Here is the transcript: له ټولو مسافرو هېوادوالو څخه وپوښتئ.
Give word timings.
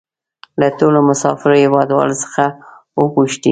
له 0.59 0.67
ټولو 0.79 0.99
مسافرو 1.09 1.61
هېوادوالو 1.63 2.15
څخه 2.23 2.43
وپوښتئ. 3.01 3.49